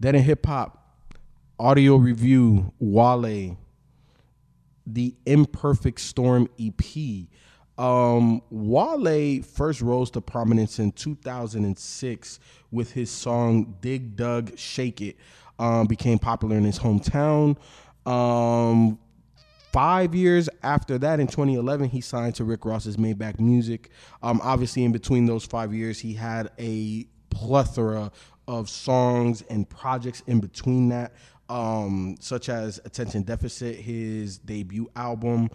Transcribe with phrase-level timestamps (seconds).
[0.00, 0.82] Then in hip hop,
[1.58, 3.58] audio review, Wale,
[4.86, 7.28] the Imperfect Storm EP.
[7.76, 12.40] Um, Wale first rose to prominence in 2006
[12.70, 15.16] with his song Dig Dug Shake It.
[15.58, 17.58] Um, became popular in his hometown.
[18.06, 18.98] Um,
[19.70, 23.90] five years after that, in 2011, he signed to Rick Ross's Maybach Music.
[24.22, 28.10] Um, obviously, in between those five years, he had a plethora
[28.50, 31.12] of songs and projects in between that,
[31.48, 35.48] um, such as Attention Deficit, his debut album.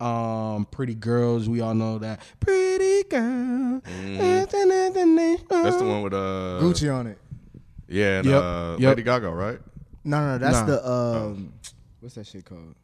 [0.00, 2.20] Um, Pretty Girls, we all know that.
[2.40, 3.80] Pretty Girl.
[3.84, 7.18] That's the one with uh Gucci on it.
[7.88, 8.88] Yeah, and Yep, uh, yep.
[8.90, 9.58] Lady Gaga, right?
[10.04, 10.66] No, no, that's Nah.
[10.66, 11.52] the um,
[12.00, 12.74] what's that shit called?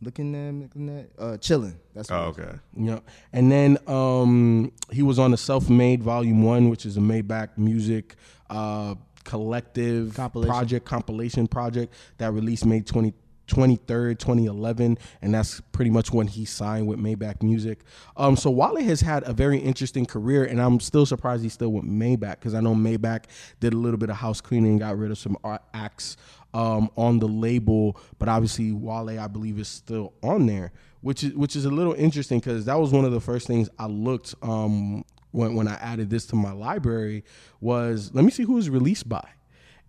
[0.00, 1.78] Looking at, looking at, uh, chilling.
[1.94, 2.52] That's what Oh, okay.
[2.76, 3.00] Yeah.
[3.32, 7.58] And then um, he was on the Self Made Volume 1, which is a Maybach
[7.58, 8.14] Music
[8.48, 10.50] uh, collective Compilation.
[10.50, 13.12] project, compilation project that released May 20,
[13.48, 14.98] 23rd, 2011.
[15.20, 17.80] And that's pretty much when he signed with Maybach Music.
[18.16, 21.72] Um, so Wale has had a very interesting career, and I'm still surprised he's still
[21.72, 23.24] with Maybach because I know Maybach
[23.58, 26.16] did a little bit of house cleaning, got rid of some art acts
[26.54, 31.34] um, on the label, but obviously Wale, I believe, is still on there, which is
[31.34, 34.34] which is a little interesting because that was one of the first things I looked
[34.42, 37.24] um, when when I added this to my library
[37.60, 39.26] was let me see who was released by,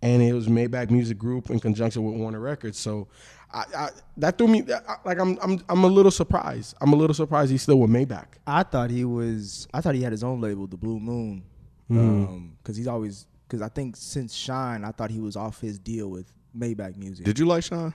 [0.01, 2.77] and it was Maybach Music Group in conjunction with Warner Records.
[2.77, 3.07] So.
[3.51, 6.75] I, I, that threw me I- like I'm I'm I'm a little surprised.
[6.81, 8.27] I'm a little surprised he's still with Maybach.
[8.45, 9.67] I thought he was.
[9.73, 11.41] I thought he had his own label, the Blue Moon,
[11.89, 12.49] Mm-hmm.
[12.61, 13.25] because he's always.
[13.47, 17.25] Because I think since Shine, I thought he was off his deal with Maybach Music.
[17.25, 17.93] Did you like Shine?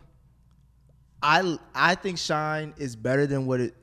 [1.23, 3.75] I I think Shine is better than what it.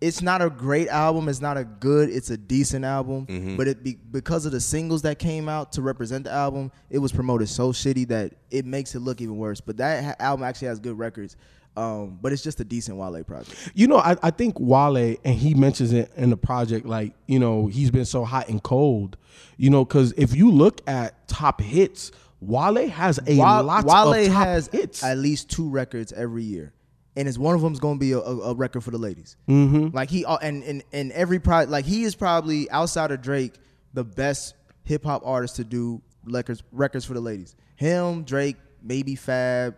[0.00, 1.28] It's not a great album.
[1.28, 2.10] It's not a good.
[2.10, 3.26] It's a decent album.
[3.26, 3.56] Mm-hmm.
[3.56, 6.98] But it be, because of the singles that came out to represent the album, it
[6.98, 9.60] was promoted so shitty that it makes it look even worse.
[9.60, 11.36] But that ha- album actually has good records.
[11.76, 13.70] Um, but it's just a decent Wale project.
[13.74, 17.38] You know, I, I think Wale, and he mentions it in the project, like, you
[17.38, 19.16] know, he's been so hot and cold,
[19.56, 24.14] you know, because if you look at top hits, Wale has a Wa- lot Wale
[24.14, 25.02] of top has hits.
[25.04, 26.72] at least two records every year,
[27.16, 29.36] and it's one of them's going to be a, a, a record for the ladies.
[29.48, 29.94] Mm-hmm.
[29.96, 33.54] Like he uh, and and and every pro like he is probably outside of Drake
[33.94, 34.54] the best
[34.84, 37.54] hip hop artist to do records records for the ladies.
[37.76, 39.76] Him, Drake, maybe Fab.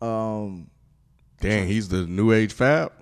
[0.00, 0.70] Um,
[1.40, 2.92] Dang, he's the new age Fab.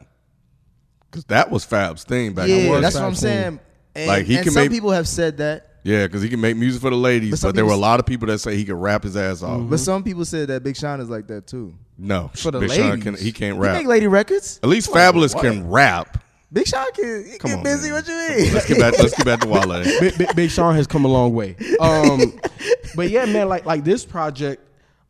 [1.10, 2.80] Because that was Fab's thing back yeah, then.
[2.82, 3.60] that's what I'm saying.
[3.94, 6.40] And, Like, he and can some make- people have said that, Yeah, because he can
[6.40, 8.56] make music for the ladies, But but, there were a lot of people that say
[8.56, 9.68] he could rap his ass off.
[9.68, 11.74] but some people said that Big Sean is like that too.
[11.98, 13.74] No, For the Big Sean can, he can't He rap.
[13.76, 14.60] make lady records.
[14.62, 16.22] At least Fabolous can rap.
[16.52, 17.88] Big Sean can he Come get on, busy.
[17.90, 17.94] man.
[17.94, 18.54] What you mean?
[18.54, 18.98] Let's get back.
[18.98, 19.82] Let's get back to Wale.
[20.00, 21.56] Big, Big, Big Sean has come a long way.
[21.80, 22.38] Um,
[22.94, 24.62] but yeah, man, like like this project,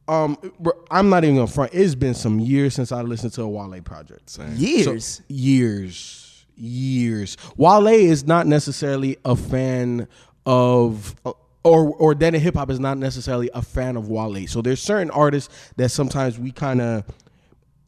[0.08, 0.38] um,
[0.90, 1.74] I'm not even gonna front.
[1.74, 4.30] It's been some years since I listened to a Wale project.
[4.30, 4.54] Same.
[4.54, 5.04] Years.
[5.16, 7.36] So, years, years.
[7.56, 10.06] Wale is not necessarily a fan
[10.46, 11.36] of, or
[11.94, 14.46] or in Hip Hop is not necessarily a fan of Wale.
[14.48, 17.04] So there's certain artists that sometimes we kind of,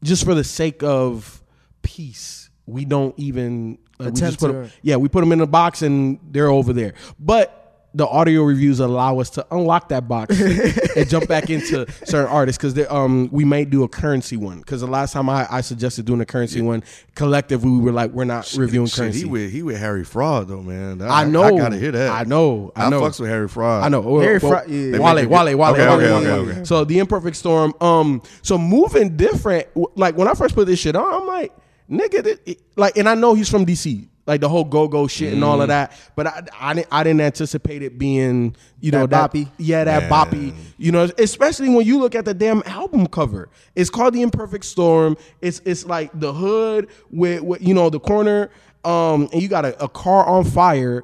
[0.03, 1.41] just for the sake of
[1.81, 5.41] peace, we don't even like, we just put to- 'em- yeah, we put them in
[5.41, 6.93] a box and they're over there.
[7.19, 7.64] But
[7.95, 10.37] the audio reviews allow us to unlock that box
[10.95, 14.81] and jump back into certain artists because um we may do a currency one because
[14.81, 16.83] the last time I, I suggested doing a currency one
[17.15, 19.19] collective we were like we're not reviewing Shit, currency.
[19.19, 21.01] He with he with Harry Fraud though, man.
[21.01, 21.43] I know.
[21.43, 22.11] I gotta hear that.
[22.11, 22.71] I know.
[22.75, 23.01] I know.
[23.01, 23.83] fucks with Harry Fraud.
[23.83, 24.01] I know.
[24.01, 24.99] Well, Harry well, Fry- yeah.
[24.99, 25.57] Wale, it Wale.
[25.57, 26.49] Wale, Okay, Wale, okay, Wale, okay, Wale.
[26.51, 26.63] okay.
[26.65, 27.73] So the imperfect storm.
[27.79, 28.21] Um.
[28.41, 29.67] So moving different.
[29.95, 31.53] Like when I first put this shit on, I'm like,
[31.89, 34.09] nigga, that- it- like, and I know he's from DC.
[34.27, 35.45] Like the whole go go shit and Mm.
[35.45, 39.31] all of that, but I, I didn't I didn't anticipate it being you know That
[39.31, 39.49] that boppy?
[39.57, 40.11] yeah that Man.
[40.11, 44.23] boppy you know especially when you look at the damn album cover it's called the
[44.23, 48.49] imperfect storm it's it's like the hood with, with you know the corner
[48.83, 51.03] um and you got a, a car on fire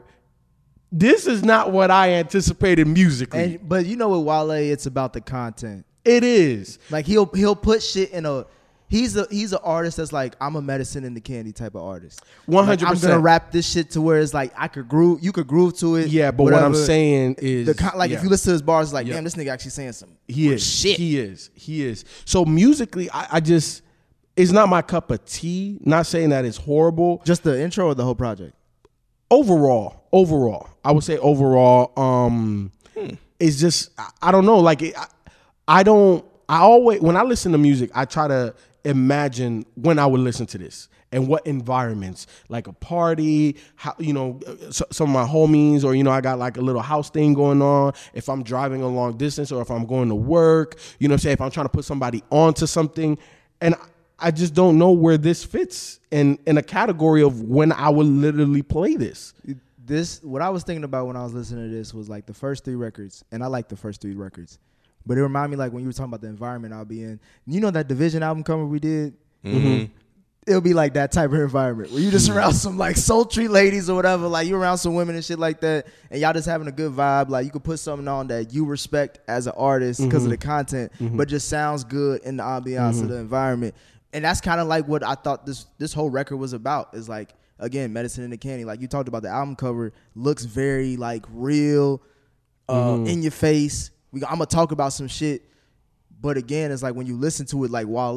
[0.91, 3.39] this is not what I anticipated musically.
[3.56, 5.85] And but you know with Wale, it's about the content.
[6.03, 6.79] it is.
[6.89, 8.45] Like he'll he'll put shit in a
[8.91, 11.81] he's a he's an artist that's like I'm a medicine in the candy type of
[11.81, 12.21] artist.
[12.47, 12.83] 100%.
[12.85, 15.77] I'm gonna rap this shit to where it's like I could groove, you could groove
[15.79, 16.09] to it.
[16.09, 18.17] Yeah, but what I'm saying is the like yeah.
[18.17, 19.15] if you listen to his bars, it's like Yeah.
[19.15, 20.17] damn, this nigga actually saying something.
[20.27, 20.63] He is.
[20.63, 20.97] shit.
[20.97, 21.49] He is.
[21.53, 22.05] He is.
[22.25, 23.81] So musically, I, I just
[24.35, 25.79] it's not my cup of tea.
[25.81, 27.21] Not saying that it's horrible.
[27.25, 28.53] Just the intro or the whole project.
[29.29, 32.71] Overall, overall, I would say overall, um,
[33.39, 34.59] it's just I, I don't know.
[34.59, 35.07] Like it, I,
[35.67, 36.25] I don't.
[36.51, 38.53] I always when I listen to music, I try to
[38.83, 44.12] imagine when I would listen to this and what environments, like a party, how you
[44.12, 46.81] know, uh, s- some of my homies, or you know, I got like a little
[46.81, 47.94] house thing going on.
[48.13, 51.36] If I'm driving a long distance, or if I'm going to work, you know, saying
[51.36, 53.18] if I'm trying to put somebody onto something,
[53.62, 53.75] and
[54.19, 58.07] I just don't know where this fits in in a category of when I would
[58.07, 59.33] literally play this.
[59.86, 62.33] This what I was thinking about when I was listening to this was like the
[62.33, 64.59] first three records, and I like the first three records.
[65.06, 67.19] But it reminded me like when you were talking about the environment I'll be in.
[67.48, 69.13] You know that division album cover we did?
[69.44, 69.57] Mm-hmm.
[69.57, 69.94] mm-hmm.
[70.48, 72.39] It'll be like that type of environment where you just mm-hmm.
[72.39, 75.62] around some like sultry ladies or whatever, like you around some women and shit like
[75.62, 77.30] that, and y'all just having a good vibe.
[77.30, 80.38] Like you could put something on that you respect as an artist because of the
[80.38, 80.50] mm-hmm.
[80.50, 83.75] content, but just sounds good in the ambiance of the environment.
[84.13, 86.95] And that's kind of like what I thought this this whole record was about.
[86.95, 88.65] Is like again, medicine in the candy.
[88.65, 92.01] Like you talked about, the album cover looks very like real,
[92.68, 93.92] uh, in your face.
[94.11, 95.43] We I'm gonna talk about some shit,
[96.19, 98.15] but again, it's like when you listen to it, like Wale,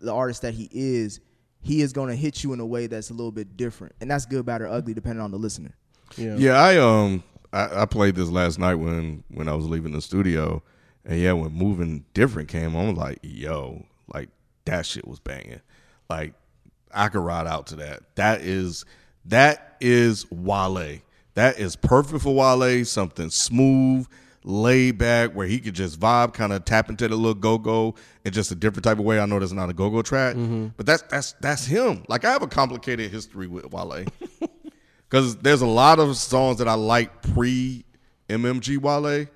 [0.00, 1.20] the artist that he is,
[1.60, 4.26] he is gonna hit you in a way that's a little bit different, and that's
[4.26, 5.74] good, bad, or ugly, depending on the listener.
[6.16, 6.36] Yeah.
[6.36, 7.22] Yeah, I um
[7.52, 10.62] I, I played this last night when when I was leaving the studio,
[11.04, 14.28] and yeah, when moving different came on, I was like, yo, like
[14.64, 15.60] that shit was banging.
[16.08, 16.34] Like
[16.92, 18.02] I could ride out to that.
[18.16, 18.84] That is
[19.26, 20.98] that is Wale.
[21.34, 22.84] That is perfect for Wale.
[22.84, 24.06] Something smooth,
[24.44, 27.94] laid back, where he could just vibe, kind of tap into the little go go
[28.24, 29.20] in just a different type of way.
[29.20, 30.36] I know that's not a go go track,
[30.76, 32.04] but that's that's that's him.
[32.08, 34.04] Like I have a complicated history with Wale.
[35.08, 37.84] Because there's a lot of songs that I like pre
[38.30, 39.26] MMG Wale,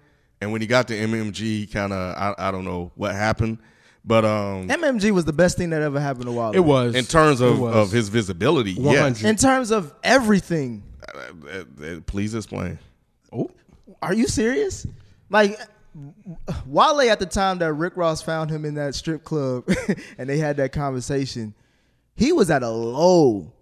[0.41, 3.59] and when he got to MMG, kind of I, I don't know what happened,
[4.03, 6.53] but um, MMG was the best thing that ever happened to Wale.
[6.55, 9.23] It was in terms of, of his visibility, yes.
[9.23, 10.83] in terms of everything.
[11.15, 12.79] Uh, uh, uh, please explain.
[13.31, 13.51] Oh,
[14.03, 14.87] Are you serious?
[15.31, 15.59] Like
[16.67, 19.69] Wale at the time that Rick Ross found him in that strip club
[20.19, 21.55] and they had that conversation,
[22.15, 23.53] he was at a low,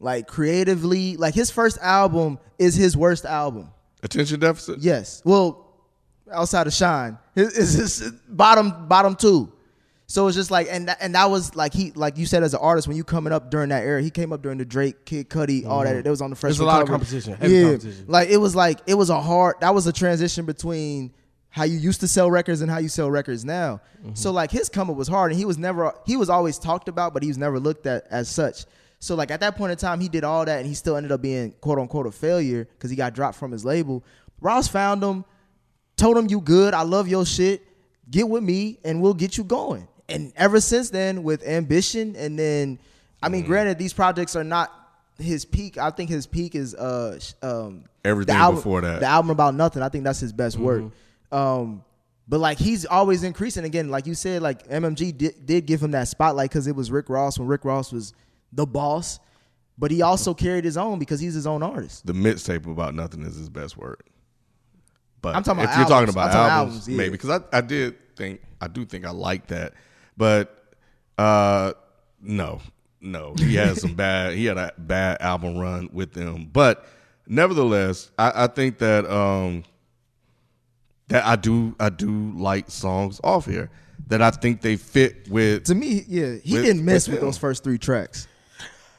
[0.00, 1.16] like creatively.
[1.16, 3.70] Like his first album is his worst album.
[4.02, 4.80] Attention deficit.
[4.80, 5.22] Yes.
[5.24, 5.66] Well,
[6.30, 9.52] outside of Shine, his, his, his bottom bottom two.
[10.06, 12.52] So it's just like, and that, and that was like he, like you said, as
[12.52, 15.06] an artist, when you coming up during that era, he came up during the Drake,
[15.06, 15.94] Kid Cudi, all that.
[15.94, 16.58] It was on the first.
[16.58, 18.04] There's a lot of competition, heavy yeah, competition.
[18.08, 19.56] like it was like it was a hard.
[19.60, 21.12] That was a transition between
[21.48, 23.80] how you used to sell records and how you sell records now.
[24.00, 24.14] Mm-hmm.
[24.14, 26.88] So like his come up was hard, and he was never he was always talked
[26.88, 28.64] about, but he was never looked at as such.
[28.98, 31.12] So like at that point in time, he did all that, and he still ended
[31.12, 34.04] up being quote unquote a failure because he got dropped from his label.
[34.40, 35.24] Ross found him,
[35.96, 37.62] told him you good, I love your shit,
[38.10, 39.88] get with me, and we'll get you going.
[40.14, 42.78] And ever since then, with ambition, and then
[43.22, 43.32] I Mm.
[43.32, 44.70] mean, granted, these projects are not
[45.18, 45.78] his peak.
[45.78, 49.00] I think his peak is uh um Everything album, before that.
[49.00, 49.82] The album about nothing.
[49.82, 50.82] I think that's his best work.
[50.82, 51.36] Mm-hmm.
[51.36, 51.84] Um,
[52.28, 53.64] but like he's always increasing.
[53.64, 56.90] Again, like you said, like MMG did, did give him that spotlight because it was
[56.90, 58.12] Rick Ross when Rick Ross was
[58.52, 59.20] the boss.
[59.78, 62.06] But he also carried his own because he's his own artist.
[62.06, 64.04] The mixtape about nothing is his best work.
[65.20, 66.96] But I'm talking if about you're talking about I'm talking albums, albums, yeah.
[66.96, 69.74] maybe because I, I did think I do think I like that,
[70.16, 70.74] but
[71.18, 71.72] uh,
[72.20, 72.60] no,
[73.00, 74.34] no, he had some bad.
[74.34, 76.86] He had a bad album run with them, but
[77.26, 79.64] nevertheless, I, I think that um,
[81.08, 83.70] that I do I do like songs off here
[84.08, 85.64] that I think they fit with.
[85.64, 88.28] To me, yeah, he With- didn't mess with with those first three tracks.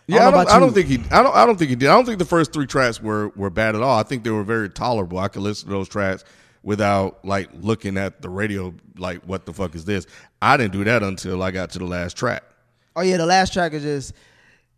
[0.06, 1.02] Yeah, I know don't, I don't think he.
[1.12, 1.34] I don't.
[1.34, 1.88] I don't think he did.
[1.88, 3.98] I don't think the first three tracks were were bad at all.
[3.98, 5.18] I think they were very tolerable.
[5.18, 6.26] I could listen to those tracks
[6.64, 8.74] without like looking at the radio.
[8.98, 10.06] Like, what the fuck is this?
[10.42, 12.44] I didn't do that until I got to the last track.
[12.96, 14.14] Oh yeah, the last track is just.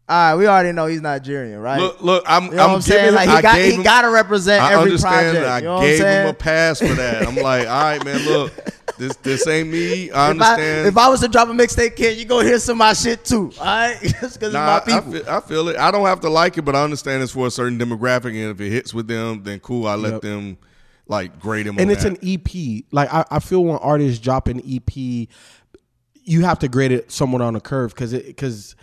[0.07, 1.79] All right, we already know he's Nigerian, right?
[1.81, 2.23] Look, look.
[2.27, 2.45] I'm.
[2.45, 3.05] you know I'm I'm saying?
[3.05, 3.15] giving.
[3.15, 5.35] Like I he got, he got to represent I every understand.
[5.37, 5.47] project.
[5.51, 7.27] I you know gave him a pass for that.
[7.27, 8.23] I'm like, all right, man.
[8.23, 8.53] Look,
[8.99, 10.11] this this ain't me.
[10.11, 10.87] I If I, understand.
[10.89, 13.25] if I was to drop a mixtape, kid, you go hear some of my shit
[13.25, 13.51] too.
[13.59, 15.11] All right, just because Nah, it's my I, people.
[15.13, 15.75] feel, I feel it.
[15.77, 18.51] I don't have to like it, but I understand it's for a certain demographic, and
[18.51, 19.87] if it hits with them, then cool.
[19.87, 20.21] I let Yep.
[20.21, 20.57] them
[21.07, 21.77] like grade him.
[21.77, 22.21] and on it's that.
[22.21, 22.83] an EP.
[22.91, 27.41] Like I, I feel when artists drop an EP, you have to grade it somewhat
[27.41, 28.75] on a curve because it because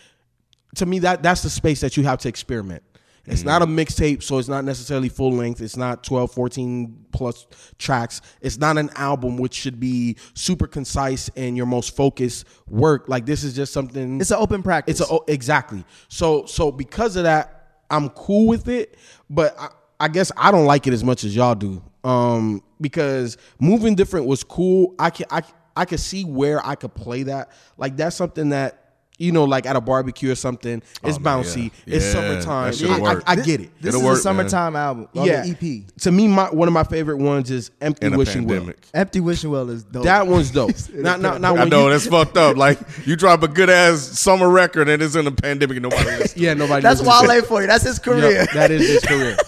[0.76, 2.82] to me that that's the space that you have to experiment.
[3.24, 3.80] It's not a mm.
[3.80, 5.60] mixtape, so it's not necessarily full length.
[5.60, 7.46] It's not 12, 14 plus
[7.78, 8.20] tracks.
[8.40, 13.08] It's not an album, which should be super concise and your most focused work.
[13.08, 14.20] Like this is just something.
[14.20, 15.00] It's an open practice.
[15.00, 15.84] It's a, exactly.
[16.08, 18.96] So so because of that, I'm cool with it.
[19.30, 19.68] But I,
[20.02, 21.82] I guess I don't like it as much as y'all do.
[22.04, 24.94] Um, because moving different was cool.
[24.98, 25.42] I can I
[25.76, 27.52] I could see where I could play that.
[27.78, 28.78] Like that's something that.
[29.18, 31.70] You know, like at a barbecue or something, it's Oh, man, bouncy.
[31.86, 31.94] yeah.
[31.96, 32.70] It's Yeah, summertime.
[32.72, 33.20] that shit I, I.
[33.26, 33.70] I get it.
[33.80, 34.48] This It'll is work, a man.
[34.48, 35.08] summertime album.
[35.14, 35.82] On yeah, EP.
[36.00, 39.50] To me, my one of my favorite ones is "Empty In Wishing Well." Empty Wishing
[39.50, 40.04] Well is dope.
[40.04, 40.72] That one's dope.
[40.92, 42.56] not, not, not I know you, that's fucked up.
[42.56, 46.04] Like you drop a good ass summer record and it's in a pandemic and nobody
[46.18, 46.36] listens.
[46.42, 46.82] yeah, nobody.
[46.82, 47.68] That's listens to Wale for you.
[47.68, 48.28] That's his career.
[48.32, 49.36] Yep, that is his career.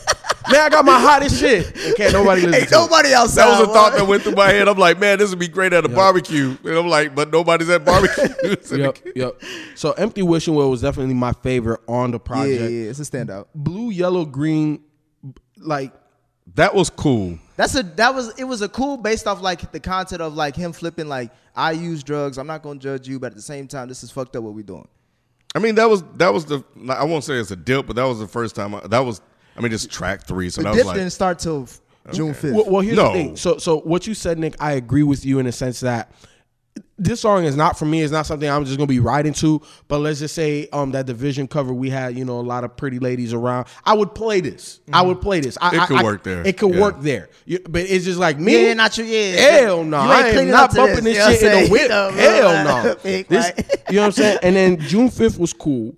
[0.51, 1.67] Man, I got my hottest shit.
[1.77, 2.79] And can't nobody listen Ain't to it.
[2.79, 3.45] nobody outside.
[3.47, 4.69] That was a thought that went through my head.
[4.69, 6.57] I'm like, man, this would be great at a barbecue.
[6.65, 8.71] And I'm like, but nobody's at barbecues.
[8.73, 9.43] Yep, yep.
[9.75, 12.61] So "Empty Wishing Well" was definitely my favorite on the project.
[12.61, 13.47] yeah, yeah, it's a standout.
[13.55, 14.83] Blue, yellow, green,
[15.59, 15.93] like
[16.57, 17.39] That was cool.
[17.57, 20.57] That's a that was it was a cool based off like the content of like
[20.57, 22.37] him flipping like I use drugs.
[22.37, 24.55] I'm not gonna judge you, but at the same time, this is fucked up what
[24.55, 24.89] we doing.
[25.55, 26.65] I mean, that was that was the.
[26.91, 28.75] I won't say it's a dip, but that was the first time.
[28.75, 29.21] I, that was.
[29.57, 30.51] I mean, just track three.
[30.51, 31.81] So The that dip was like, didn't start till f-
[32.13, 32.55] June fifth.
[32.55, 33.09] Well, well, here's No.
[33.09, 33.37] the thing.
[33.37, 36.11] So, so what you said, Nick, I agree with you in the sense that
[36.99, 38.03] this song is not for me.
[38.03, 39.61] It's not something I'm just gonna be riding to.
[39.87, 42.77] But let's just say, um, that division cover we had, you know, a lot of
[42.77, 43.67] pretty ladies around.
[43.85, 44.81] I would play this.
[44.93, 45.57] I would play this.
[45.61, 46.45] I, It could I- work there.
[46.47, 46.81] It could Yeah.
[46.81, 47.29] work there.
[47.47, 48.67] You- but it's just like me.
[48.67, 49.05] Yeah, not you.
[49.05, 51.67] Yeah, Hell no, You ain't I am not bumping this, you know what shit in
[51.67, 51.89] a whip.
[51.91, 52.15] saying?
[52.43, 52.95] Hell No, no.
[53.03, 53.53] big, This,
[53.89, 54.39] you know what I'm saying?
[54.43, 55.95] And then June 5th was cool.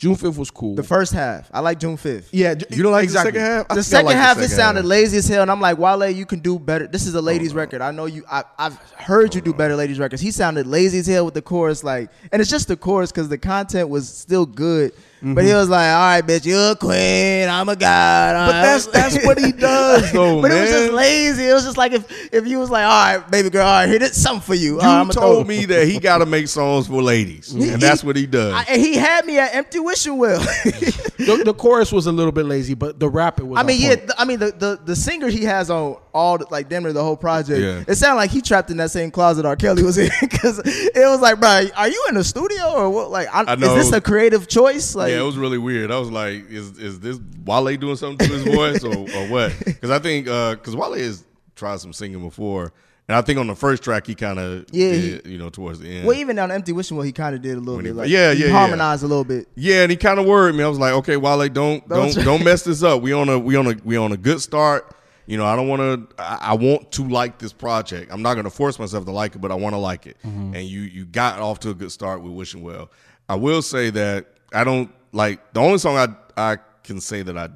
[0.00, 0.74] June 5th was cool.
[0.76, 2.30] The first half, I like June fifth.
[2.32, 3.32] yeah, you don't like exactly.
[3.32, 3.66] the second half.
[3.68, 4.88] I The second like half, it second sounded half.
[4.88, 6.86] lazy as hell, and I'm like, Wale, you can do better.
[6.86, 7.82] This is a ladies' oh, record.
[7.82, 8.24] I know you.
[8.30, 10.22] I, I've heard you do better ladies' records.
[10.22, 13.28] He sounded lazy as hell with the chorus, like, and it's just the chorus because
[13.28, 14.92] the content was still good.
[15.22, 17.48] But he was like, "All right, bitch, you're a queen.
[17.48, 20.58] I'm a god." But that's that's what he does, though, but man.
[20.58, 21.46] it was just lazy.
[21.48, 23.88] It was just like if if you was like, "All right, baby girl, all right,
[23.88, 26.26] here, this something for you." You All right, I'ma told me that he got to
[26.26, 28.54] make songs for ladies, He- and that's what he does.
[28.54, 30.44] I, and he had me at empty wishing well.
[31.20, 33.58] The, the chorus was a little bit lazy, but the rap it was.
[33.58, 33.88] I mean, yeah.
[33.88, 34.00] point.
[34.00, 36.92] th- I mean, the, the the singer he has on all the, like damn near
[36.94, 37.60] the whole project.
[37.60, 37.84] Yeah.
[37.86, 39.54] It sounded like he trapped in that same closet R.
[39.54, 43.10] Kelly was in because it was like, bro, are you in the studio or what?
[43.10, 44.94] Like, I, I is this a creative choice?
[44.94, 45.90] Like, yeah, it was really weird.
[45.90, 49.52] I was like, is is this Wale doing something to his voice or, or what?
[49.64, 51.24] Because I think because Wale has
[51.56, 52.72] tried some singing before,
[53.08, 55.80] and I think on the first track he kind of Yeah, did, you know, towards
[55.80, 56.06] the end.
[56.06, 57.90] well, even on empty wishing well, he kind of did a little When bit.
[57.90, 58.52] he- Like, yeah, he yeah, yeah.
[58.52, 59.48] harmonized a little bit.
[59.56, 60.62] Yeah, and he kind of worried me.
[60.64, 63.02] I was like, okay, Wale, don't Don't- don't don't mess this up.
[63.02, 64.94] We on a we on a we on a good start.
[65.26, 65.80] You know, I don't want
[66.16, 66.22] to.
[66.22, 68.10] I, I want to like this project.
[68.12, 70.16] I'm not going to force myself to like it, but I want to like it.
[70.26, 70.54] Mm-hmm.
[70.56, 72.90] And you you got off to a good start with Wishing Well.
[73.28, 76.08] I will say that I don't like the only song I
[76.52, 77.48] I can say that I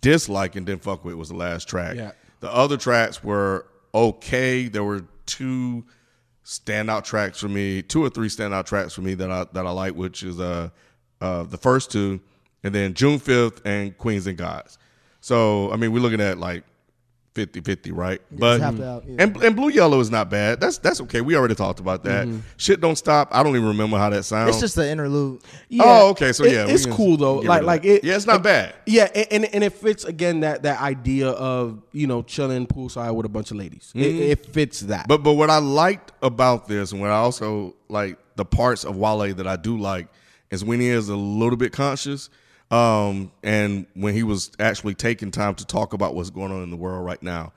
[0.00, 1.96] dislike and didn't fuck with was the last track.
[1.96, 2.12] Yeah.
[2.40, 4.68] The other tracks were okay.
[4.68, 5.84] There were two
[6.44, 9.70] standout tracks for me, two or three standout tracks for me that I that I
[9.70, 10.70] like, which is uh
[11.20, 12.20] uh the first two,
[12.62, 14.78] and then June fifth and Queens and Gods.
[15.20, 16.64] So I mean, we're looking at like
[17.34, 18.20] 50-50, right?
[18.32, 19.16] but out, yeah.
[19.18, 20.60] and and Blue Yellow is not bad.
[20.60, 21.20] That's that's okay.
[21.20, 22.28] We already talked about that.
[22.56, 23.28] Shit don't stop.
[23.30, 24.50] I don't even remember how that sounds.
[24.50, 25.42] It's just an interlude.
[25.68, 25.82] Yeah.
[25.86, 27.36] Oh, okay, so It- yeah, it's cool though.
[27.36, 28.02] Like like it.
[28.02, 28.74] Yeah, it's not bad.
[28.86, 33.26] Yeah, and, and it fits again that that idea of you know chilling poolside with
[33.26, 33.92] a bunch of ladies.
[33.94, 35.00] It, it fits that.
[35.00, 35.08] Mm-hmm.
[35.08, 38.96] But but what I liked about this, and what I also like the parts of
[38.96, 40.08] Wale that I do like,
[40.50, 42.30] is when he is a little bit conscious,
[42.70, 46.70] um, and when he was actually taking time to talk about what's going on in
[46.70, 47.52] the world right now.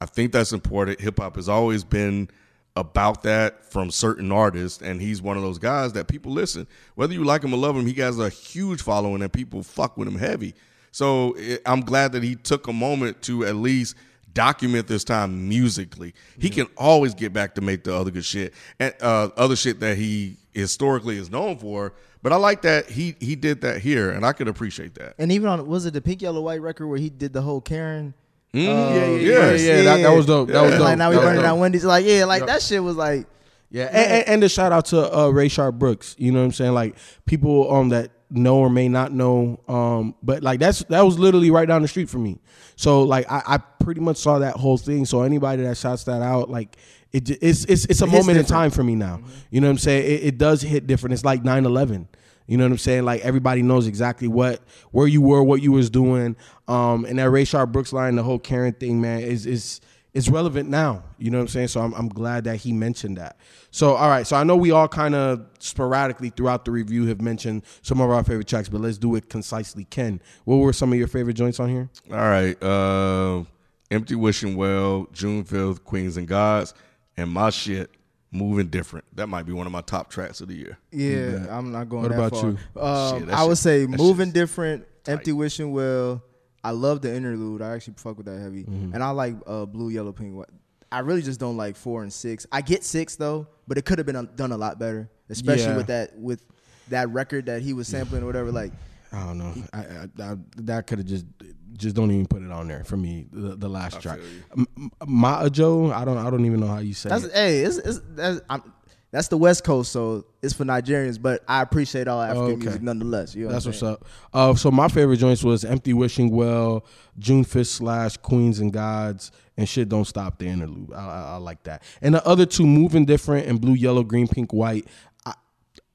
[0.00, 1.00] I think that's important.
[1.00, 2.28] Hip hop has always been
[2.74, 6.66] about that from certain artists, and he's one of those guys that people listen.
[6.94, 9.96] Whether you like him or love him, he has a huge following, and people fuck
[9.96, 10.54] with him heavy.
[10.90, 13.94] So it, I'm glad that he took a moment to at least
[14.34, 16.14] document this time musically.
[16.38, 19.80] He can always get back to make the other good shit and uh, other shit
[19.80, 21.92] that he historically is known for.
[22.22, 25.14] But I like that he he did that here, and I could appreciate that.
[25.18, 27.60] And even on was it the Pink Yellow White record where he did the whole
[27.60, 28.14] Karen?
[28.52, 30.48] yeah, yeah, yeah, yeah, yeah, That, that was dope.
[30.48, 30.80] That was dope.
[30.82, 31.50] Like now we That was burning dope.
[31.50, 31.84] down Wendy's.
[31.84, 33.26] Like yeah, like that shit was like
[33.70, 36.14] Yeah, and, and, and the shout out to uh, Rayshard Brooks.
[36.18, 36.74] You know what I'm saying?
[36.74, 41.18] Like people um that know or may not know, um, but like that's that was
[41.18, 42.38] literally right down the street from me.
[42.76, 45.06] So like I, I pretty much saw that whole thing.
[45.06, 46.76] So anybody that shouts that out, like
[47.12, 49.20] it, it's it's it's a hits moment in time for me now.
[49.50, 50.04] You know what I'm saying?
[50.04, 51.14] It, it does hit different.
[51.14, 52.06] It's like 9/11.
[52.46, 53.04] You know what I'm saying?
[53.04, 56.36] Like everybody knows exactly what where you were, what you was doing.
[56.68, 59.80] Um, and that Rayshard Brooks line, the whole Karen thing, man, is is
[60.14, 61.04] is relevant now.
[61.18, 61.68] You know what I'm saying?
[61.68, 63.38] So I'm, I'm glad that he mentioned that.
[63.70, 67.20] So all right, so I know we all kind of sporadically throughout the review have
[67.20, 69.84] mentioned some of our favorite tracks, but let's do it concisely.
[69.84, 71.88] Ken, what were some of your favorite joints on here?
[72.10, 72.62] All right.
[72.62, 73.44] Uh,
[73.90, 76.74] Empty Wishing Well, June 5th, Queens and Gods,
[77.16, 77.90] and my shit,
[78.30, 79.04] Moving Different.
[79.16, 80.78] That might be one of my top tracks of the year.
[80.90, 82.50] Yeah, I'm not going What that about far.
[82.50, 82.80] you?
[82.80, 86.22] Um, Shit, that I would shit- say moving shit's different, empty wishing well.
[86.64, 87.60] I love the interlude.
[87.60, 88.94] I actually fuck with that heavy, Mm-hmm.
[88.94, 90.42] and I like uh, blue, yellow, pink.
[90.90, 92.46] I really just don't like four and six.
[92.52, 95.64] I get six though, but it could have been uh, done a lot better, especially
[95.72, 95.76] Yeah.
[95.76, 96.44] with that with
[96.88, 98.52] that record that he was sampling or whatever.
[98.52, 98.72] Like,
[99.12, 99.54] I don't know.
[99.72, 101.26] I, I, I that could have just
[101.74, 103.26] just don't even put it on there for me.
[103.32, 104.18] The, the last track,
[104.56, 105.90] M- M- Ma Joe.
[105.92, 107.32] I don't I don't even know how you say that's it.
[107.32, 108.72] hey, it's, it's that's I'm,
[109.10, 111.20] that's the West Coast, so it's for Nigerians.
[111.20, 112.56] But I appreciate all African Okay.
[112.56, 113.34] music nonetheless.
[113.34, 114.06] You know That's what what's up.
[114.32, 116.86] Uh, so my favorite joints was Empty Wishing Well,
[117.18, 120.92] June Fifth slash Queens and Gods, and shit don't stop the interlude.
[120.94, 121.82] I, I, I like that.
[122.00, 124.86] And the other two, Moving Different and Blue, Yellow, Green, Pink, White.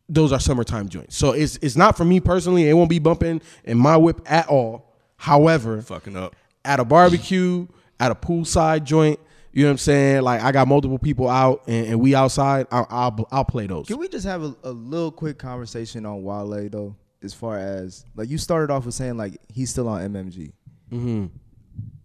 [0.10, 1.16] I, those are summertime joints.
[1.18, 2.70] So it's it's not for me personally.
[2.70, 4.94] It won't be bumping in my whip at all.
[5.18, 6.36] However, Fucking up.
[6.64, 7.68] at a barbecue,
[8.00, 9.20] at a poolside joint.
[9.54, 10.22] You know what I'm saying?
[10.22, 12.68] Like I got multiple people out and, and we outside.
[12.72, 13.88] I'll, I'll I'll play those.
[13.88, 16.96] Can we just have a, a little quick conversation on Wale though?
[17.24, 20.54] As far as like you started off with saying like he's still on MMG.
[20.92, 21.26] Mm-hmm.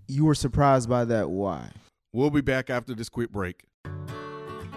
[0.09, 1.29] You were surprised by that.
[1.29, 1.69] Why?
[2.15, 3.65] We'll be back after this quick break.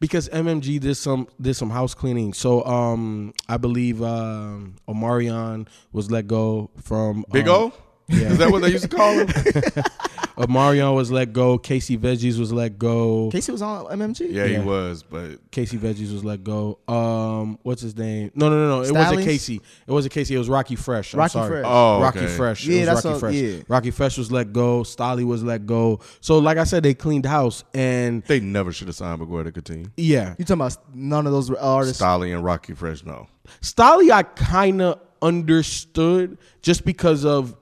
[0.00, 2.32] Because MMG did some did some house cleaning.
[2.32, 7.72] So um I believe um Omarion was let go from Big um, O?
[8.08, 9.28] Is that what they used to call him?
[10.36, 11.56] Omarion was let go.
[11.58, 13.30] Casey Veggies was let go.
[13.32, 14.30] Casey was on MMG.
[14.30, 14.58] Yeah, Yeah.
[14.60, 16.78] he was, but Casey Veggies was let go.
[16.86, 18.30] Um, what's his name?
[18.34, 18.82] No, no, no, no.
[18.82, 19.24] It wasn't Stylings?
[19.24, 19.60] Casey.
[19.86, 20.34] It wasn't Casey.
[20.34, 21.14] It was Rockie Fresh.
[21.14, 21.48] I'm Rockie sorry.
[21.48, 21.64] Fresh.
[21.66, 22.26] Oh, Rockie okay.
[22.28, 22.66] Fresh.
[22.66, 23.34] Yeah, it was that's Rockie all- Fresh.
[23.34, 23.56] yeah.
[23.68, 24.82] Rockie Fresh was let go.
[24.82, 26.00] Stalley was let go.
[26.20, 29.52] So, like I said, they cleaned house, and they never should have signed Miguel to
[29.52, 29.86] continue.
[29.96, 31.98] yeah, You talking about none of those artists?
[32.02, 33.26] Stalley and Rockie Fresh, no.
[33.62, 37.56] Stalley, I kind of understood just because of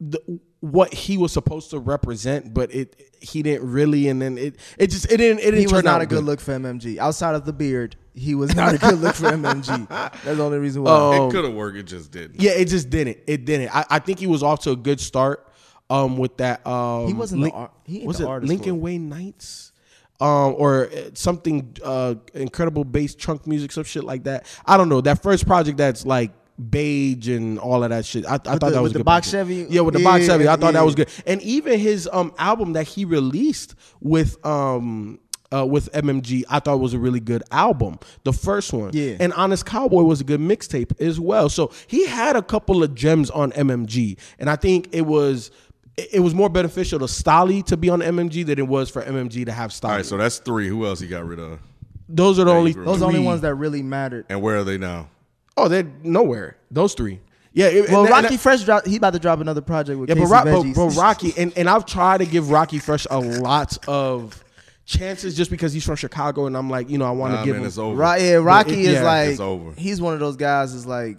[0.00, 0.18] the,
[0.64, 4.86] what he was supposed to represent, but it he didn't really, and then it it
[4.88, 6.96] just it didn't it didn't He turn was not out a good look for MMG.
[6.96, 9.86] Outside of the beard, he was not a good look for MMG.
[9.88, 10.92] That's the only reason why.
[11.18, 12.40] Um, it could have worked, it just didn't.
[12.40, 13.18] Yeah, it just didn't.
[13.26, 13.76] It didn't.
[13.76, 15.46] I, I think he was off to a good start.
[15.90, 18.78] Um, with that, um, He wasn't the ar- he was the it artist Lincoln for
[18.78, 18.82] it.
[18.82, 19.72] Wayne Nights,
[20.18, 24.46] um, or uh, something uh, incredible bass trunk music, some shit like that.
[24.64, 25.02] I don't know.
[25.02, 26.30] That first project that's like
[26.70, 28.24] beige and all of that shit.
[28.26, 29.50] I, I thought the- that was with a the good box project.
[29.50, 29.66] Chevy?
[29.74, 30.72] Yeah, with the box Yeah, Chevy, I thought yeah.
[30.80, 31.08] that was good.
[31.26, 35.18] And even his um album that he released with um.
[35.52, 38.00] Uh, with MMG, I thought was a really good album.
[38.24, 39.18] The first one, Yeah.
[39.20, 41.48] and Honest Cowboy was a good mixtape as well.
[41.48, 45.52] So he had a couple of gems on MMG, and I think it was
[45.96, 49.02] it it was more beneficial to Stalley to be on MMG than it was for
[49.02, 49.90] MMG to have Stalley.
[49.90, 50.66] All right, so that's three.
[50.66, 51.60] Who else he got rid of?
[52.08, 54.26] those are the only Those those only ones that really mattered.
[54.28, 55.08] And where are they now?
[55.56, 56.56] Oh, they're nowhere.
[56.70, 57.20] Those three.
[57.52, 57.66] Yeah.
[57.66, 58.86] it- Well, and- and- Rockie Fresh drop.
[58.86, 61.52] He about to drop another project with Yeah, Casey but, Ro- but, but Rockie and,
[61.56, 64.42] and I've tried to give Rockie Fresh a lot of
[64.84, 67.44] chances just because he's from Chicago, and I'm like, you know, I want to Nah,
[67.44, 67.68] give man, him.
[67.68, 67.96] it's over.
[67.96, 69.72] Ro- yeah, Rockie it- is yeah, like it's over.
[69.76, 70.74] he's one of those guys.
[70.74, 71.18] Is like,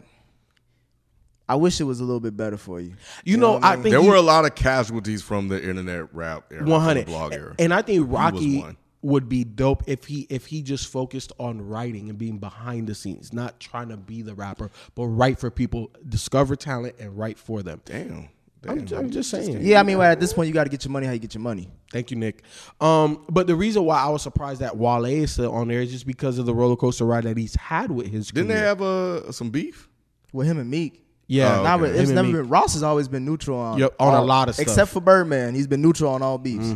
[1.47, 2.95] I wish it was a little bit better for you.
[3.23, 3.83] You know, what I mean?
[3.83, 7.33] think There he- were a lot of casualties from the internet rap era, 100 blog
[7.33, 7.55] era.
[7.59, 8.77] and i think rocky one.
[9.05, 12.95] Would be dope if he if he just focused on writing and being behind the
[12.95, 17.37] scenes not trying to be the rapper but write for people discover talent and write
[17.39, 18.29] for them Damn.
[18.67, 20.83] I'm, I'm just saying Yeah, I mean, well, at this point, you got to get
[20.83, 21.69] your money how you get your money.
[21.91, 22.41] thank you nick
[22.81, 25.91] um but the reason why i was surprised that wale is still on there is
[25.91, 28.65] just because of the roller coaster ride that he's had with his Didn't they career.
[28.65, 29.87] have uh, some beef?
[30.33, 31.05] With him and Meek.
[31.27, 31.91] yeah Oh, Not okay.
[31.91, 32.49] with- it's Him never been.
[32.49, 34.65] Ross has always been neutral on Yep, on a lot of stuff.
[34.65, 34.71] Mm-hmm.
[34.71, 35.53] except for Birdman.
[35.55, 36.73] He's been neutral on all beats.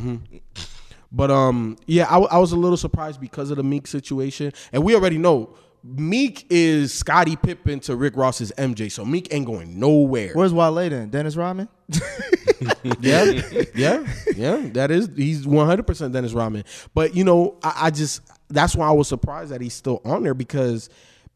[1.11, 4.83] But um, yeah, I, I was a little surprised because of the Meek situation, and
[4.83, 9.79] we already know Meek is Scottie Pippen to Rick Ross's MJ, so Meek ain't going
[9.79, 10.33] nowhere.
[10.33, 11.09] Where's Wale then?
[11.09, 11.69] Dennis Rodman.
[12.99, 13.41] yeah,
[13.73, 14.69] yeah, yeah.
[14.73, 16.65] That is he's one hundred percent Dennis Rodman.
[16.93, 20.23] But you know, I, I just that's why I was surprised that he's still on
[20.23, 20.89] there because.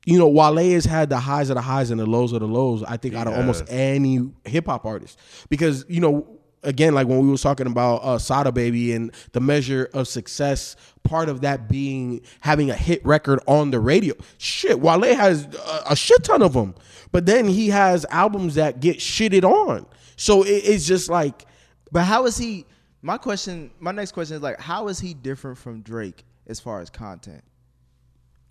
[0.05, 2.45] You know, Wale has had the highs of the highs and the lows of the
[2.45, 2.83] lows.
[2.83, 6.27] I think out of almost any hip hop artist, because you know
[6.63, 10.75] again, like when we was talking about uh, Sada Baby and the measure of success,
[11.03, 14.15] part of that being having a hit record on the radio.
[14.37, 16.75] Shit, Wale has a, a shit ton of them,
[17.11, 19.85] but then he has albums that get shitted on.
[20.15, 21.45] So it, it's just like,
[21.91, 22.65] But how is he?
[23.01, 26.79] My question, my next question is like, how is he different from Drake as far
[26.79, 27.43] as content?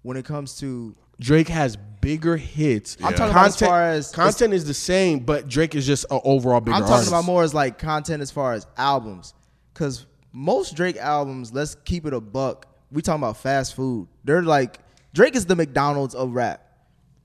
[0.03, 2.97] When it comes to Drake has bigger hits.
[3.03, 6.21] I'm talking about as far as- content is the same, but Drake is just an
[6.25, 6.75] overall bigger.
[6.75, 7.09] I'm talking artist.
[7.11, 9.35] about more as like content as far as albums,
[9.73, 12.67] because most Drake albums, let's keep it a buck.
[12.91, 14.09] We talking about fast food.
[14.25, 14.79] They're like
[15.15, 16.67] Drake is the McDonald's of rap.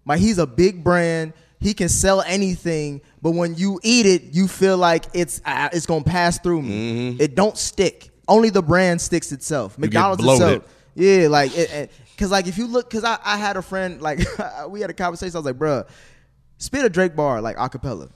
[0.06, 1.34] Like he's a big brand.
[1.60, 5.88] He can sell anything, but when you eat it, you feel like it's uh, it's
[5.88, 7.18] gonna pass through me.
[7.20, 8.12] It don't stick.
[8.28, 9.78] Only the brand sticks itself.
[9.78, 10.64] McDonald's itself.
[10.98, 14.02] Yeah, like it, it- cause like if you look, cause I, I had a friend
[14.02, 14.20] like
[14.70, 15.36] we had a conversation.
[15.36, 15.88] I was like, bruh,
[16.58, 18.10] spit a Drake bar like acapella.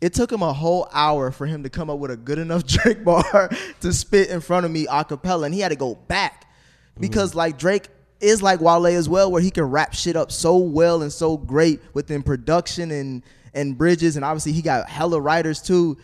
[0.00, 2.64] It took him a whole hour for him to come up with a good enough
[2.66, 6.44] Drake bar to spit in front of me acapella, and he had to go back
[6.44, 7.00] mm-hmm.
[7.00, 7.88] because like Drake
[8.20, 11.36] is like Wale as well, where he can wrap shit up so well and so
[11.36, 15.98] great within production and and bridges, and obviously he got hella writers too.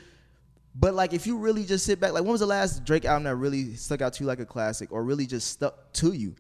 [0.79, 3.25] But like, if you really just sit back, like, when was the last Drake album
[3.25, 6.35] that really stuck out to you like a classic, or really just stuck to you?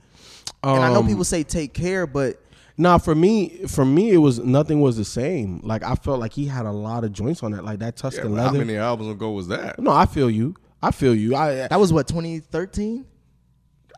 [0.62, 2.40] and I know Um, people say "Take Care," but
[2.80, 5.60] Nah, for me, for me, it was nothing was the same.
[5.64, 8.02] Like I felt like he had a lot of joints on it, like that Yeah,
[8.02, 9.80] Tuscan but how many albums ago was that?
[9.80, 10.54] No, I feel you.
[10.80, 11.34] I feel you.
[11.34, 13.04] I that was what 2013.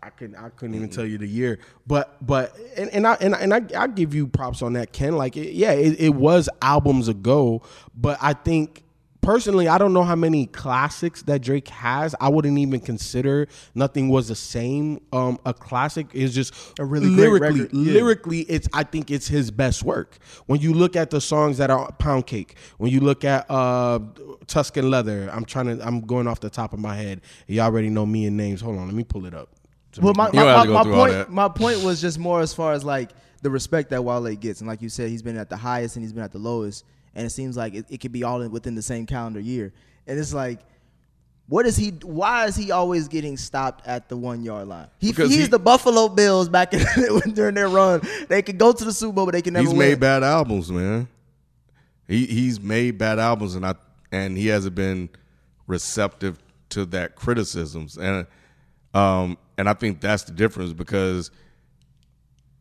[0.03, 3.35] I couldn't I couldn't even tell you the year, but but and, and I and
[3.35, 5.15] I, and I I give you props on that, Ken.
[5.15, 7.63] Like it, yeah, it, it was albums ago,
[7.95, 8.83] but I think
[9.21, 12.15] personally, I don't know how many classics that Drake has.
[12.21, 16.07] I wouldn't even consider "Nothing Was the Same" um, a classic.
[16.13, 17.93] It's just A really great lyrically, record, yeah.
[17.93, 20.19] lyrically, it's I think it's his best work.
[20.47, 24.01] When you look at the songs that are Pound Cake, when you look at uh,
[24.47, 27.21] Tuscan Leather, I'm trying to I'm going off the top of my head.
[27.47, 28.61] You already know me and names.
[28.61, 29.51] Hold on, let me pull it up.
[30.01, 32.01] Well, make my, it- You don't my, have to go my, point my point was
[32.01, 33.11] just more as far as like
[33.43, 36.05] the respect that Wale gets, and like you said, he's been at the highest and
[36.05, 38.51] he's been at the lowest, and it seems like it, it could be all in,
[38.51, 39.73] within the same calendar year,
[40.07, 40.61] and it's like.
[41.49, 41.89] What is he?
[42.05, 44.87] Why is he always getting stopped at the one yard line?
[45.01, 46.85] He, he's he- the Buffalo Bills back in,
[47.35, 48.03] during their run.
[48.29, 49.79] They could go to the Super Bowl, but they can never He's win.
[49.89, 51.09] made bad albums, man.
[52.07, 53.75] He he's made bad albums, and I
[54.13, 55.09] and he hasn't been
[55.67, 58.29] receptive to that criticisms, and
[58.95, 61.33] um and I think that's the difference because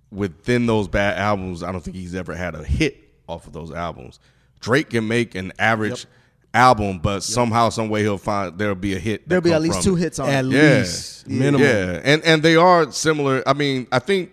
[0.10, 3.72] within those bad albums, I don't think he's ever had a hit off of those
[3.72, 4.20] albums.
[4.60, 6.06] Drake can make an average
[6.54, 9.28] album, but somehow, some way, he'll find there'll be a hit.
[9.28, 10.00] There'll be at least two it.
[10.00, 10.30] hits on.
[10.30, 10.52] At it.
[10.52, 10.78] Yeah.
[10.80, 11.62] least minimum.
[11.62, 13.44] Yeah, and and they are similar.
[13.48, 14.32] I mean, I think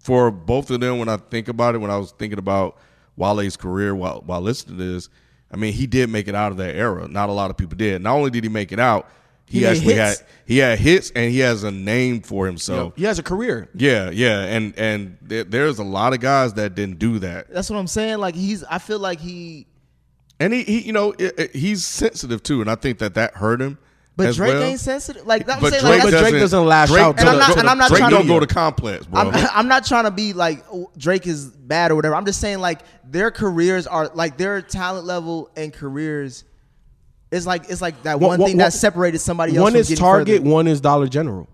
[0.00, 2.76] for both of them, when I think about it, when I was thinking about
[3.16, 5.08] Wale's career while while listening to this,
[5.50, 7.06] I mean, he did make it out of that era.
[7.08, 8.02] Not a lot of people did.
[8.02, 9.08] Not only did he make it out,
[9.52, 10.18] he, He actually hits.
[10.20, 12.94] had he had hits and he has a name for himself.
[12.96, 13.68] he has a career.
[13.74, 17.68] Yeah, yeah, and and there, there's a lot of guys that didn't do that, That's
[17.70, 18.18] what I'm saying.
[18.18, 19.66] Like he's, I feel like he,
[20.40, 23.34] and he, he you know, it, it- he's sensitive too, and I think that that
[23.34, 23.78] hurt him.
[24.16, 24.62] but as Drake well.
[24.62, 25.26] ain't sensitive.
[25.26, 27.46] Like I'm But saying, Drake, like, that's- Drake doesn't lash Drake out to don't the-
[27.54, 29.20] go- and I'm not Drake trying don't to- go to complex, bro.
[29.20, 32.14] I'm, I'm not trying to be like oh, Drake is bad or whatever.
[32.14, 36.44] I'm just saying like their careers are like their talent level and careers
[37.32, 39.62] is like it's like that One- one, one- thing one- that separated somebody else.
[39.62, 40.50] One is Target, further.
[40.50, 41.48] one is Dollar General.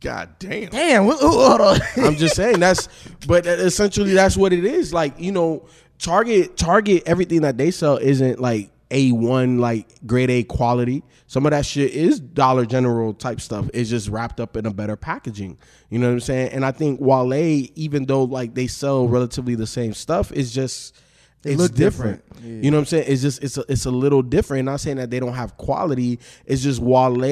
[0.00, 0.70] God damn.
[0.70, 1.78] Damn, wh- wh- hold on.
[2.04, 2.88] I'm just saying that's,
[3.26, 4.92] but essentially that's what it is.
[4.92, 5.66] Like you know,
[5.98, 11.02] Target, Target, everything that they sell isn't like a one like grade A quality.
[11.26, 13.68] Some of that shit is Dollar General type stuff.
[13.74, 15.58] It's just wrapped up in a better packaging.
[15.90, 16.52] You know what I'm saying?
[16.52, 20.96] And I think Wale, even though like they sell relatively the same stuff, is just
[21.42, 22.24] They it's look different.
[22.28, 22.64] different.
[22.64, 23.04] You know what I'm saying?
[23.06, 24.64] It's just it's a, it's a little different.
[24.64, 26.18] Not saying that they don't have quality.
[26.46, 27.24] It's just Wale,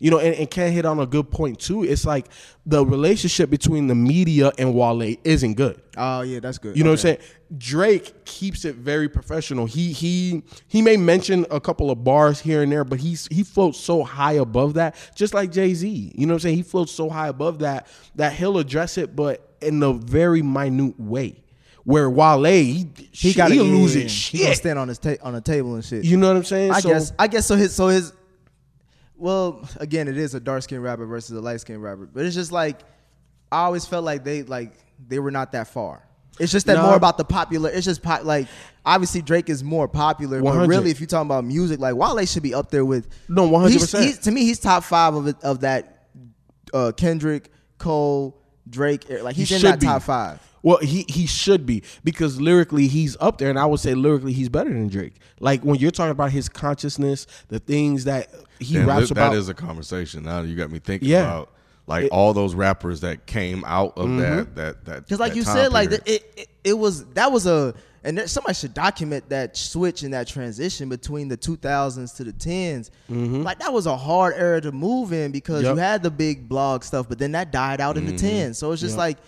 [0.00, 1.84] you know, and, and Ken hit on a good point too.
[1.84, 2.26] It's like
[2.66, 5.80] the relationship between the media and Wale isn't good.
[5.96, 6.76] oh yeah, that's good.
[6.76, 7.10] You know Okay.
[7.12, 7.58] what I'm saying?
[7.58, 9.66] Drake keeps it very professional.
[9.66, 13.44] He he he may mention a couple of bars here and there, but he's he
[13.44, 16.12] floats so high above that, just like Jay Z.
[16.14, 16.56] You know what I'm saying?
[16.56, 20.98] He floats so high above that that he'll address it, but in a very minute
[20.98, 21.42] way.
[21.88, 24.98] Where Wale, he He got to he'll lose yeah, his He gonna stand on his
[24.98, 26.04] ta- on a table and shit.
[26.04, 26.70] You know what I'm saying?
[26.70, 27.12] I So- guess.
[27.18, 27.56] I guess so.
[27.56, 28.12] His so his.
[29.16, 32.34] Well, again, it is a dark skinned rapper versus a light skinned rapper, but it's
[32.34, 32.80] just like
[33.50, 34.72] I always felt like they like
[35.08, 36.02] they were not that far.
[36.38, 36.86] It's just that Nah.
[36.88, 37.70] more about the popular.
[37.70, 38.46] It's just pop, like
[38.84, 42.42] obviously Drake is more popular, but really, if you're talking about music, like Wale should
[42.42, 43.70] be up there with No, 100%.
[43.70, 45.94] He's, he's, to me, he's top five of it, of that.
[46.74, 48.36] Uh, Kendrick, Cole,
[48.68, 49.06] Drake.
[49.22, 49.86] Like he's He in should that be.
[49.86, 50.38] top five.
[50.68, 54.32] Well, he he should be because lyrically he's up there, and I would say lyrically
[54.34, 55.14] he's better than Drake.
[55.40, 58.28] Like when you're talking about his consciousness, the things that
[58.58, 59.32] he Damn, raps that- about.
[59.32, 60.24] that is a conversation.
[60.24, 61.22] Now you got me thinking Yeah.
[61.22, 61.50] about
[61.86, 64.18] like It- all those rappers that came out of Mm-hmm.
[64.20, 65.04] that that that.
[65.06, 67.72] Because like that you time said, like the, it, it it was that was a
[68.04, 72.32] and there, somebody should document that switch and that transition between the 2000s to the
[72.32, 72.90] 10s.
[73.08, 75.66] Like that was a hard era to move in because Mm-hmm.
[75.66, 75.74] Yep.
[75.76, 78.56] you had the big blog stuff, but then that died out in the 10s.
[78.56, 78.98] So it's just Yep.
[78.98, 79.18] like,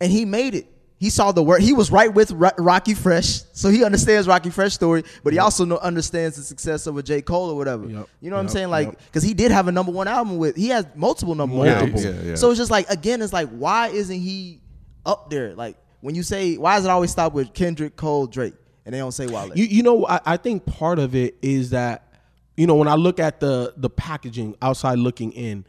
[0.00, 0.66] and he made it.
[0.98, 1.60] He saw the work.
[1.62, 5.02] He was right with Rockie Fresh, so he understands Rockie Fresh story.
[5.24, 7.88] But he also know, understands the success of a J Cole or whatever.
[7.88, 8.06] Yep.
[8.20, 8.68] You know what I'm saying?
[8.68, 9.00] Like, Yep.
[9.06, 10.56] because he did have a number one album with.
[10.56, 12.02] He has multiple number one albums.
[12.38, 14.60] So it's just like again, it's like why isn't he
[15.06, 15.54] up there?
[15.54, 18.98] Like when you say why does it always stop with Kendrick, Cole, Drake, and they
[18.98, 19.56] don't say Wale?
[19.56, 22.12] You you know I, I think part of it is that
[22.58, 25.64] you know when I look at the the packaging outside looking in,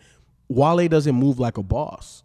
[0.49, 2.23] Wale doesn't move like a boss.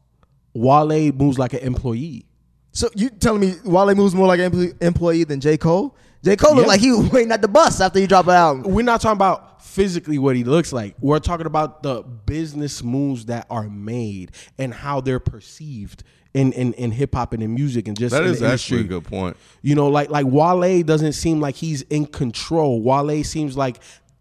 [0.57, 2.27] Wale moves like an employee.
[2.73, 5.97] so you telling me Wale moves more like an employee than J Cole?
[6.25, 6.57] J Cole Yeah.
[6.57, 8.73] looked like he was waiting at the bus after he drop an album.
[8.75, 10.95] We're not talking about physically what he looks like.
[11.01, 16.03] We're talking about the business moves that are made and how they're perceived
[16.35, 18.81] in in, in hip hop and in music and just that in is the actually
[18.81, 19.37] a good point.
[19.63, 22.83] You know, like like Wale doesn't seem like he's in control.
[22.83, 23.79] Wale seems like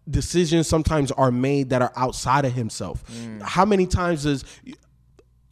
[0.08, 3.02] decisions sometimes are made that are outside of himself.
[3.10, 3.42] Mm.
[3.42, 4.44] How many times does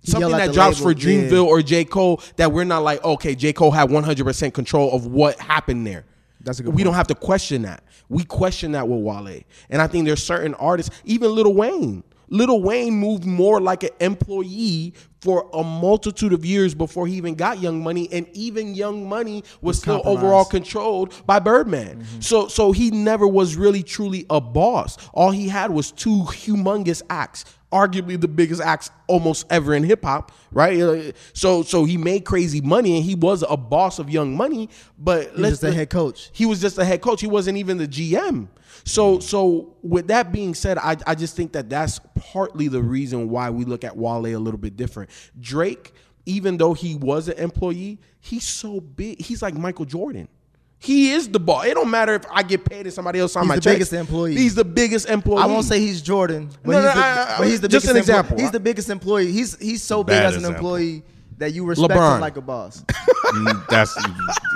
[0.04, 1.22] something that drops for label, yeah.
[1.22, 1.84] Dreamville or J.
[1.84, 3.52] Cole that we're not like, okay, J.
[3.52, 6.04] Cole had 100% control of what happened there.
[6.40, 6.84] That's a good We point.
[6.86, 7.82] don't have to question that.
[8.08, 9.40] We question that with Wale.
[9.70, 12.04] And I think there's certain artists, even Lil Wayne.
[12.28, 17.34] Lil Wayne moved more like an employee for a multitude of years before he even
[17.34, 22.00] got Young Money, and even Young Money was still overall controlled by Birdman.
[22.00, 22.20] Mm-hmm.
[22.20, 24.98] So, so he never was really truly a boss.
[25.14, 30.04] All he had was two humongous acts, arguably the biggest acts almost ever in hip
[30.04, 30.80] hop, right?
[30.80, 34.70] Uh, So, so he made crazy money, and he was a boss of Young Money.
[34.96, 36.30] But let's just a head coach.
[36.32, 37.20] he was just a head coach.
[37.20, 38.48] He wasn't even the GM.
[38.84, 43.28] So, so with that being said, I, I just think that that's partly the reason
[43.28, 45.10] why we look at Wale a little bit different.
[45.40, 45.92] Drake,
[46.26, 49.20] even though he was an employee, he's so big.
[49.20, 50.28] He's like Michael Jordan.
[50.78, 51.64] He is the boss.
[51.66, 53.74] It don't matter if I get paid and somebody else sign He's my the checks.
[53.76, 54.36] biggest employee.
[54.36, 55.42] He's the biggest employee.
[55.42, 57.68] I won't say he's Jordan, but, No, he's, no, the, I- I- but he's the
[57.68, 58.38] just biggest an employee- example.
[58.38, 59.32] He's the biggest employee.
[59.32, 60.56] He's he's so big Bad as an example.
[60.76, 61.02] employee
[61.38, 62.14] that you respect LeBron.
[62.16, 62.84] him like a boss.
[63.34, 63.96] Mm, That's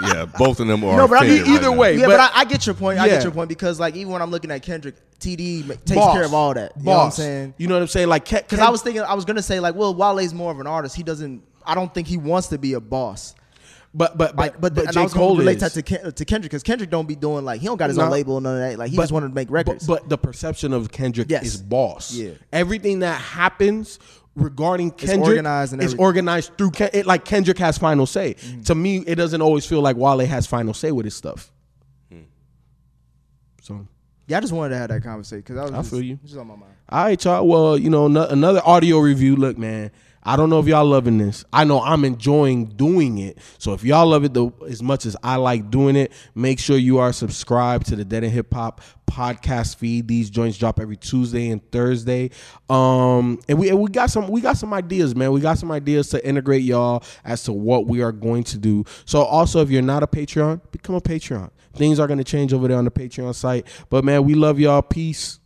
[0.03, 0.27] yeah.
[0.39, 0.97] Both of them are.
[0.99, 1.77] No, but I mean, faded right either now.
[1.77, 3.01] way, yeah, but- but, I, I get your point.
[3.01, 5.95] I get your point because like even when I'm looking at Kendrick, TD ma- takes
[5.97, 6.15] Boss.
[6.15, 6.73] care of all that.
[6.77, 6.85] You Boss.
[6.85, 7.55] know what I'm saying?
[7.57, 8.09] You know what I'm saying?
[8.09, 10.61] Like, Ke- Because I was thinking, I was gonna say like, well, Wale's more of
[10.61, 10.95] an artist.
[10.95, 11.43] He doesn't.
[11.67, 13.35] I don't think he wants to be a boss.
[13.99, 15.83] But but but Like, but, but and J I was gonna Cole relate that to,
[15.83, 18.05] Ken, to Kendrick because Kendrick don't be doing like he don't got his No.
[18.05, 18.79] own label and none of that.
[18.79, 19.87] Like he But- just wanted to make records.
[19.87, 21.45] But, but the perception of Kendrick Yes.
[21.45, 22.15] is boss.
[22.15, 22.31] Yeah.
[22.53, 23.99] Everything that happens
[24.37, 25.95] regarding Kendrick organized and is.
[25.95, 28.35] Organized through Ken- it, like Kendrick has final say.
[28.35, 28.65] Mm.
[28.67, 31.51] To me, it doesn't always feel like Wale has final say with his stuff.
[32.11, 32.19] Hmm.
[33.63, 33.87] So.
[34.29, 35.73] yeah, I just wanted to have that conversation because I was.
[35.73, 36.19] I just, feel you.
[36.25, 36.73] Just on my mind.
[36.89, 37.47] All right, y'all.
[37.47, 39.37] Well, you know, no, another audio review.
[39.37, 39.91] Look, man,
[40.29, 41.43] I don't know if y'all loving this.
[41.55, 43.39] I know I'm enjoying doing it.
[43.57, 46.77] So if y'all love it the, as much as I like doing it, make sure
[46.77, 50.07] you are subscribed to the Dead and Hip Hop podcast feed.
[50.07, 52.29] These joints drop every Tuesday and Thursday.
[52.69, 55.33] Um, and we and we got some we got some ideas, man.
[55.33, 58.85] We got some ideas to integrate y'all as to what we are going to do.
[59.07, 61.51] So also, if you're not a Patreon, become a Patreon.
[61.73, 63.67] Things are going to change over there on the Patreon site.
[63.89, 64.83] But man, we love y'all.
[64.83, 65.38] Peace.